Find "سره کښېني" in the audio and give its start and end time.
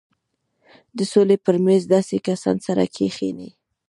2.67-3.49